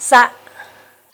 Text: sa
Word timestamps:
sa 0.00 0.32